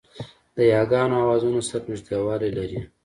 [0.55, 2.79] د یاګانو آوازونه سره نږدېوالی لري